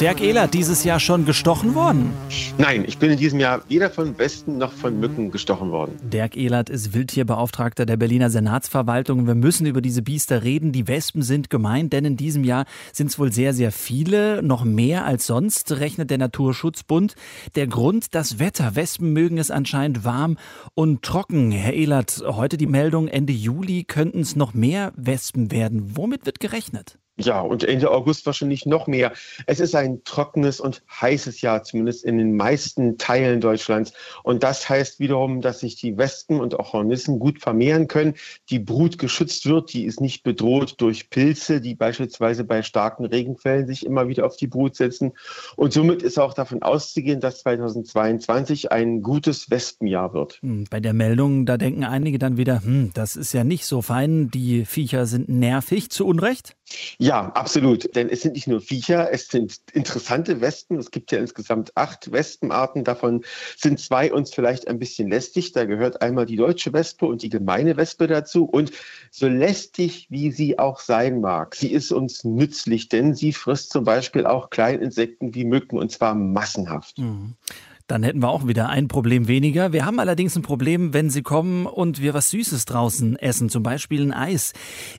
[0.00, 2.14] Dirk Ehlert dieses Jahr schon gestochen worden?
[2.56, 5.98] Nein, ich bin in diesem Jahr weder von Westen noch von Mücken gestochen worden.
[6.02, 9.26] Dirk Ehlert ist Wildtierbeauftragter der Berliner Senatsverwaltung.
[9.26, 10.72] Wir müssen über diese Biester reden.
[10.72, 14.64] Die Wespen sind gemeint, denn in diesem Jahr sind es wohl sehr, sehr viele, noch
[14.64, 17.16] mehr als sonst, rechnet der Naturschutzbund.
[17.56, 18.74] Der Grund, das Wetter.
[18.74, 20.38] Wespen mögen es anscheinend warm
[20.72, 21.52] und trocken.
[21.52, 25.94] Herr Ehlert, heute die Meldung, Ende Juli könnten es noch mehr Wespen werden.
[25.94, 26.96] Womit wird gerechnet?
[27.20, 29.12] Ja, und Ende August wahrscheinlich noch mehr.
[29.46, 33.92] Es ist ein trockenes und heißes Jahr, zumindest in den meisten Teilen Deutschlands.
[34.22, 38.14] Und das heißt wiederum, dass sich die Wespen und auch Hornissen gut vermehren können.
[38.48, 43.66] Die Brut geschützt wird, die ist nicht bedroht durch Pilze, die beispielsweise bei starken Regenfällen
[43.66, 45.12] sich immer wieder auf die Brut setzen.
[45.56, 50.38] Und somit ist auch davon auszugehen, dass 2022 ein gutes Wespenjahr wird.
[50.40, 53.82] Hm, bei der Meldung, da denken einige dann wieder, hm, das ist ja nicht so
[53.82, 56.56] fein, die Viecher sind nervig, zu Unrecht?
[56.98, 57.94] Ja, absolut.
[57.96, 60.78] Denn es sind nicht nur Viecher, es sind interessante Wespen.
[60.78, 62.84] Es gibt ja insgesamt acht Wespenarten.
[62.84, 63.24] Davon
[63.56, 65.52] sind zwei uns vielleicht ein bisschen lästig.
[65.52, 68.44] Da gehört einmal die deutsche Wespe und die gemeine Wespe dazu.
[68.44, 68.72] Und
[69.10, 73.84] so lästig, wie sie auch sein mag, sie ist uns nützlich, denn sie frisst zum
[73.84, 76.98] Beispiel auch Kleininsekten wie Mücken und zwar massenhaft.
[76.98, 77.34] Mhm.
[77.90, 79.72] Dann hätten wir auch wieder ein Problem weniger.
[79.72, 83.64] Wir haben allerdings ein Problem, wenn sie kommen und wir was Süßes draußen essen, zum
[83.64, 84.52] Beispiel ein Eis.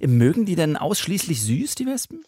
[0.06, 2.20] Mögen die denn ausschließlich süß, die Wespen?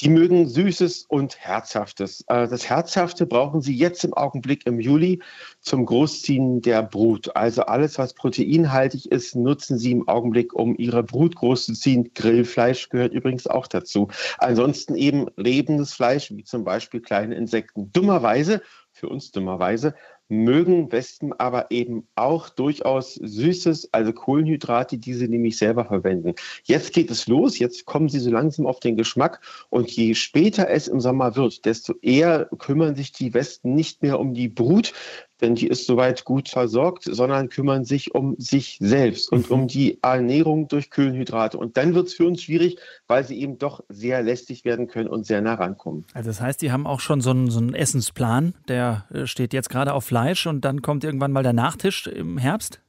[0.00, 2.24] Die mögen Süßes und Herzhaftes.
[2.26, 5.22] Äh, das Herzhafte brauchen sie jetzt im Augenblick im Juli
[5.60, 7.36] zum Großziehen der Brut.
[7.36, 12.14] Also alles, was proteinhaltig ist, nutzen sie im Augenblick, um ihre Brut großzuziehen.
[12.14, 14.08] Grillfleisch gehört übrigens auch dazu.
[14.38, 17.92] Ansonsten eben lebendes Fleisch, wie zum Beispiel kleine Insekten.
[17.92, 19.94] Dummerweise für uns dummerweise,
[20.32, 26.34] mögen Wespen aber eben auch durchaus Süßes, also Kohlenhydrate, die sie nämlich selber verwenden.
[26.64, 30.70] Jetzt geht es los, jetzt kommen sie so langsam auf den Geschmack und je später
[30.70, 34.94] es im Sommer wird, desto eher kümmern sich die Wespen nicht mehr um die Brut,
[35.42, 39.98] denn die ist soweit gut versorgt, sondern kümmern sich um sich selbst und um die
[40.02, 41.58] Ernährung durch Kohlenhydrate.
[41.58, 42.78] Und dann wird es für uns schwierig,
[43.08, 46.04] weil sie eben doch sehr lästig werden können und sehr nah rankommen.
[46.14, 49.52] Also das heißt, die haben auch schon so einen, so einen Essensplan, der äh, steht
[49.52, 52.80] jetzt gerade auf Fleisch und dann kommt irgendwann mal der Nachtisch im Herbst?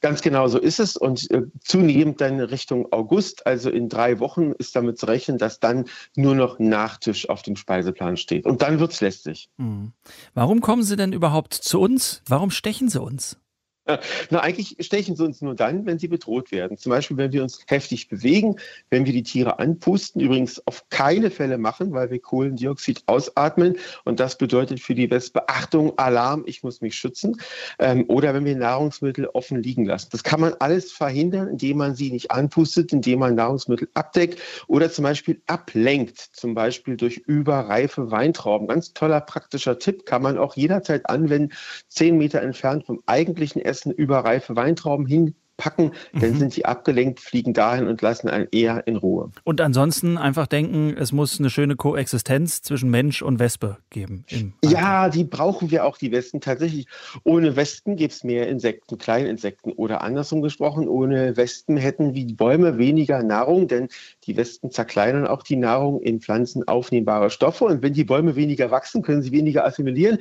[0.00, 4.52] Ganz genau so ist es und äh, zunehmend dann Richtung August, also in drei Wochen
[4.52, 8.46] ist damit zu rechnen, dass dann nur noch Nachtisch auf dem Speiseplan steht.
[8.46, 9.48] Und dann wird es lästig.
[9.56, 9.92] Mhm.
[10.34, 12.22] Warum kommen Sie denn überhaupt zu uns?
[12.26, 13.36] Warum stechen Sie uns?
[14.30, 16.78] Na, eigentlich stechen sie uns nur dann, wenn sie bedroht werden.
[16.78, 18.56] Zum Beispiel, wenn wir uns heftig bewegen,
[18.88, 23.76] wenn wir die Tiere anpusten, übrigens auf keine Fälle machen, weil wir Kohlendioxid ausatmen.
[24.04, 27.36] Und das bedeutet für die Wespe, Achtung, Alarm, ich muss mich schützen.
[27.78, 30.08] Ähm, oder wenn wir Nahrungsmittel offen liegen lassen.
[30.12, 34.90] Das kann man alles verhindern, indem man sie nicht anpustet, indem man Nahrungsmittel abdeckt oder
[34.90, 36.18] zum Beispiel ablenkt.
[36.18, 38.66] Zum Beispiel durch überreife Weintrauben.
[38.66, 41.52] Ganz toller praktischer Tipp, kann man auch jederzeit anwenden,
[41.88, 46.38] zehn Meter entfernt vom eigentlichen Essen Essen überreife Weintrauben hinpacken, dann mhm.
[46.38, 49.32] sind die abgelenkt, fliegen dahin und lassen einen eher in Ruhe.
[49.42, 54.24] Und ansonsten einfach denken, es muss eine schöne Koexistenz zwischen Mensch und Wespe geben.
[54.64, 56.86] Ja, die brauchen wir auch, die Wespen tatsächlich.
[57.24, 62.34] Ohne Wespen gibt es mehr Insekten, Kleininsekten oder andersrum gesprochen, ohne Wespen hätten wie die
[62.34, 63.88] Bäume weniger Nahrung, denn
[64.24, 68.70] die Wespen zerkleinern auch die Nahrung in Pflanzen aufnehmbare Stoffe und wenn die Bäume weniger
[68.70, 70.18] wachsen, können sie weniger assimilieren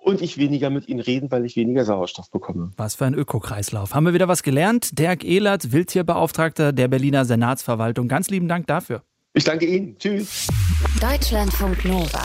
[0.00, 2.72] und ich weniger mit ihnen reden, weil ich weniger Sauerstoff bekomme.
[2.76, 3.94] Was für ein Ökokreislauf.
[3.94, 4.98] Haben wir wieder was gelernt?
[4.98, 8.08] Dirk Ehlert, Wildtierbeauftragter der Berliner Senatsverwaltung.
[8.08, 9.02] Ganz lieben Dank dafür.
[9.34, 9.96] Ich danke Ihnen.
[9.98, 10.48] Tschüss.
[11.00, 12.24] Deutschlandfunk Nova.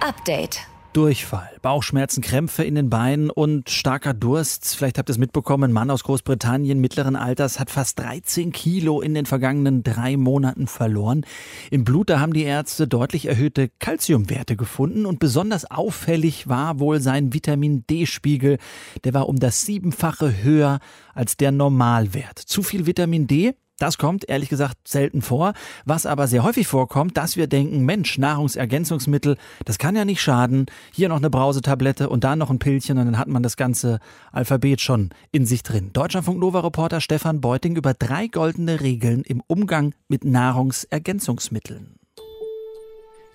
[0.00, 0.73] Update.
[0.94, 4.76] Durchfall, Bauchschmerzen, Krämpfe in den Beinen und starker Durst.
[4.76, 9.00] Vielleicht habt ihr es mitbekommen, ein Mann aus Großbritannien mittleren Alters hat fast 13 Kilo
[9.00, 11.26] in den vergangenen drei Monaten verloren.
[11.72, 17.00] Im Blut, da haben die Ärzte deutlich erhöhte Kalziumwerte gefunden und besonders auffällig war wohl
[17.00, 18.58] sein Vitamin D-Spiegel.
[19.02, 20.78] Der war um das Siebenfache höher
[21.12, 22.38] als der Normalwert.
[22.38, 25.52] Zu viel Vitamin D das kommt ehrlich gesagt selten vor.
[25.84, 30.66] Was aber sehr häufig vorkommt, dass wir denken, Mensch, Nahrungsergänzungsmittel, das kann ja nicht schaden.
[30.92, 33.98] Hier noch eine Brausetablette und da noch ein Pillchen und dann hat man das ganze
[34.32, 35.90] Alphabet schon in sich drin.
[35.92, 41.96] Deutschlandfunk Nova Reporter Stefan Beuting über drei goldene Regeln im Umgang mit Nahrungsergänzungsmitteln.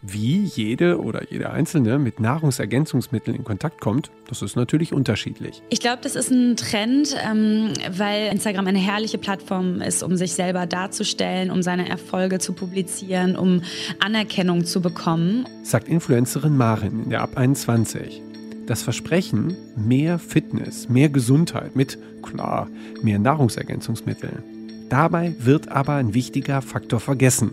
[0.02, 5.62] Wie jede oder jede Einzelne mit Nahrungsergänzungsmitteln in Kontakt kommt, das ist natürlich unterschiedlich.
[5.70, 10.34] Ich glaube, das ist ein Trend, ähm, weil Instagram eine herrliche Plattform ist, um sich
[10.34, 13.62] selber darzustellen, um seine Erfolge zu publizieren, um
[14.00, 15.46] Anerkennung zu bekommen.
[15.64, 18.22] Sagt Influencerin Marin in der Ab 21.
[18.68, 22.70] Das Versprechen mehr Fitness, mehr Gesundheit mit, klar,
[23.02, 24.44] mehr Nahrungsergänzungsmitteln.
[24.88, 27.52] Dabei wird aber ein wichtiger Faktor vergessen.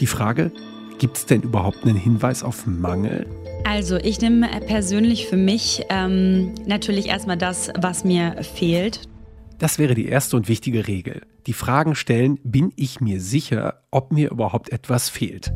[0.00, 0.50] Die Frage,
[0.98, 3.26] Gibt es denn überhaupt einen Hinweis auf Mangel?
[3.64, 9.08] Also ich nehme persönlich für mich ähm, natürlich erstmal das, was mir fehlt.
[9.58, 11.22] Das wäre die erste und wichtige Regel.
[11.46, 15.52] Die Fragen stellen, bin ich mir sicher, ob mir überhaupt etwas fehlt?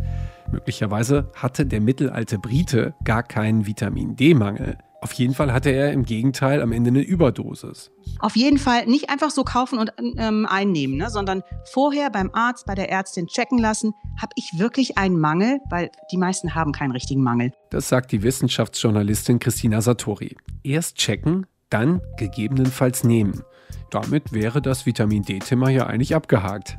[0.50, 4.78] Möglicherweise hatte der mittelalte Brite gar keinen Vitamin D-Mangel.
[5.00, 7.92] Auf jeden Fall hatte er im Gegenteil am Ende eine Überdosis.
[8.18, 12.66] Auf jeden Fall nicht einfach so kaufen und ähm, einnehmen, ne, sondern vorher beim Arzt,
[12.66, 16.90] bei der Ärztin checken lassen, habe ich wirklich einen Mangel, weil die meisten haben keinen
[16.90, 17.52] richtigen Mangel.
[17.70, 20.36] Das sagt die Wissenschaftsjournalistin Christina Satori.
[20.64, 23.42] Erst checken, dann gegebenenfalls nehmen.
[23.90, 26.76] Damit wäre das Vitamin D-Thema ja eigentlich abgehakt.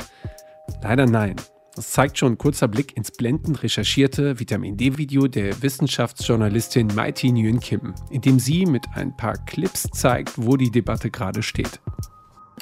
[0.84, 1.36] Leider nein.
[1.80, 7.62] Das zeigt schon ein kurzer Blick ins blendend recherchierte Vitamin D-Video der Wissenschaftsjournalistin Mighty Nguyen
[7.62, 11.80] Kim, in dem sie mit ein paar Clips zeigt, wo die Debatte gerade steht.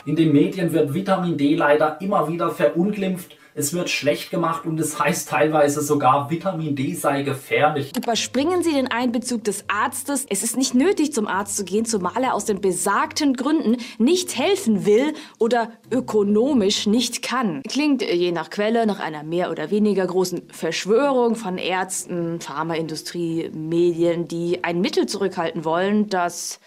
[0.06, 4.80] In den Medien wird Vitamin D leider immer wieder verunglimpft es wird schlecht gemacht und
[4.80, 7.92] es heißt teilweise sogar, Vitamin D sei gefährlich.
[7.98, 10.28] Überspringen Sie den Einbezug des Arztes.
[10.30, 14.38] Es ist nicht nötig, zum Arzt zu gehen, zumal er aus den besagten Gründen nicht
[14.38, 17.64] helfen will oder ökonomisch nicht kann.
[17.68, 23.50] Klingt äh, je nach Quelle nach einer mehr oder weniger großen Verschwörung von Ärzten, Pharmaindustrie,
[23.56, 26.60] Medien, die ein Mittel zurückhalten wollen, das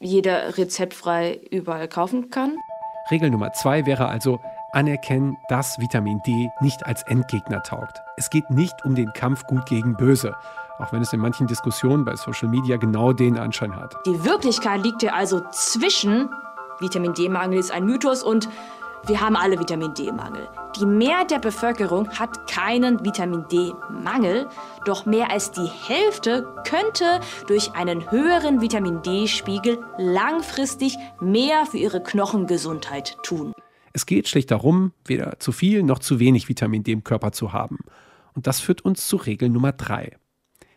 [0.00, 2.56] jeder rezeptfrei überall kaufen kann.
[3.10, 4.40] Regel Nummer zwei wäre also,
[4.72, 8.02] anerkennen, dass Vitamin D nicht als Endgegner taugt.
[8.16, 10.34] Es geht nicht um den Kampf gut gegen böse,
[10.78, 13.94] auch wenn es in manchen Diskussionen bei Social Media genau den Anschein hat.
[14.06, 16.28] Die Wirklichkeit liegt ja also zwischen
[16.80, 18.48] Vitamin D-Mangel ist ein Mythos und
[19.08, 20.48] wir haben alle Vitamin D-Mangel.
[20.78, 24.46] Die Mehrheit der Bevölkerung hat keinen Vitamin D-Mangel,
[24.84, 32.02] doch mehr als die Hälfte könnte durch einen höheren Vitamin D-Spiegel langfristig mehr für ihre
[32.02, 33.52] Knochengesundheit tun.
[33.94, 37.52] Es geht schlicht darum, weder zu viel noch zu wenig Vitamin D im Körper zu
[37.52, 37.78] haben.
[38.34, 40.16] Und das führt uns zu Regel Nummer drei,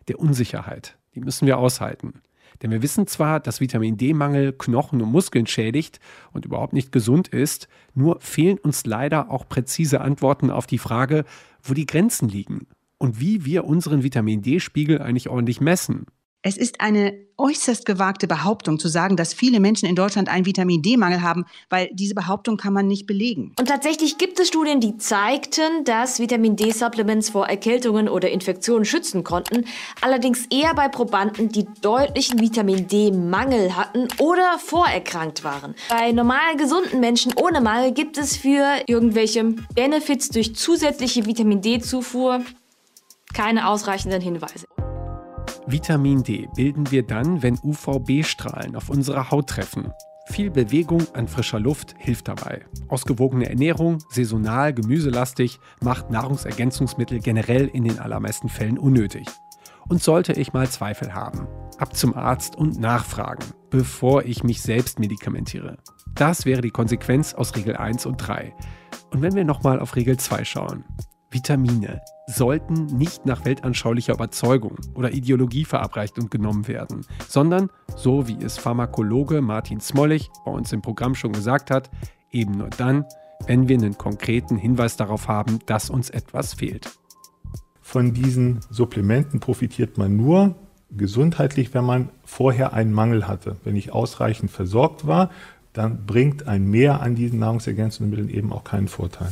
[0.07, 0.97] der Unsicherheit.
[1.15, 2.21] Die müssen wir aushalten.
[2.61, 5.99] Denn wir wissen zwar, dass Vitamin D-Mangel Knochen und Muskeln schädigt
[6.31, 11.25] und überhaupt nicht gesund ist, nur fehlen uns leider auch präzise Antworten auf die Frage,
[11.63, 16.05] wo die Grenzen liegen und wie wir unseren Vitamin D-Spiegel eigentlich ordentlich messen.
[16.43, 20.81] Es ist eine äußerst gewagte Behauptung zu sagen, dass viele Menschen in Deutschland einen Vitamin
[20.81, 23.53] D-Mangel haben, weil diese Behauptung kann man nicht belegen.
[23.59, 29.23] Und tatsächlich gibt es Studien, die zeigten, dass Vitamin D-Supplements vor Erkältungen oder Infektionen schützen
[29.23, 29.65] konnten,
[30.01, 35.75] allerdings eher bei Probanden, die deutlichen Vitamin D-Mangel hatten oder vorerkrankt waren.
[35.89, 39.43] Bei normal gesunden Menschen ohne Mangel gibt es für irgendwelche
[39.75, 42.43] Benefits durch zusätzliche Vitamin D-Zufuhr
[43.33, 44.65] keine ausreichenden Hinweise.
[45.67, 49.93] Vitamin D bilden wir dann, wenn UVB-Strahlen auf unsere Haut treffen.
[50.25, 52.65] Viel Bewegung an frischer Luft hilft dabei.
[52.87, 59.27] Ausgewogene Ernährung, saisonal, gemüselastig, macht Nahrungsergänzungsmittel generell in den allermeisten Fällen unnötig.
[59.87, 61.47] Und sollte ich mal Zweifel haben,
[61.77, 65.77] ab zum Arzt und nachfragen, bevor ich mich selbst medikamentiere.
[66.15, 68.53] Das wäre die Konsequenz aus Regel 1 und 3.
[69.11, 70.85] Und wenn wir nochmal auf Regel 2 schauen.
[71.31, 78.37] Vitamine sollten nicht nach weltanschaulicher Überzeugung oder Ideologie verabreicht und genommen werden, sondern, so wie
[78.43, 81.89] es Pharmakologe Martin Smollig bei uns im Programm schon gesagt hat,
[82.31, 83.05] eben nur dann,
[83.47, 86.91] wenn wir einen konkreten Hinweis darauf haben, dass uns etwas fehlt.
[87.81, 90.55] Von diesen Supplementen profitiert man nur
[90.91, 93.55] gesundheitlich, wenn man vorher einen Mangel hatte.
[93.63, 95.29] Wenn ich ausreichend versorgt war,
[95.73, 99.31] dann bringt ein Mehr an diesen Nahrungsergänzungsmitteln eben auch keinen Vorteil.